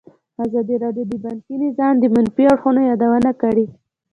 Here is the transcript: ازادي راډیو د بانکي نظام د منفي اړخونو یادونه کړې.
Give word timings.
ازادي 0.45 0.75
راډیو 0.83 1.05
د 1.09 1.13
بانکي 1.25 1.55
نظام 1.65 1.93
د 1.99 2.05
منفي 2.13 2.43
اړخونو 2.53 2.81
یادونه 2.89 3.31
کړې. 3.41 3.65